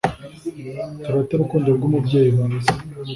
turate 1.03 1.31
urukundo 1.33 1.67
rw'umubyeyi 1.77 2.29
mwiza 2.37 2.73